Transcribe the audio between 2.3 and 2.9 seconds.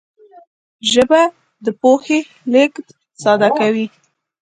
لېږد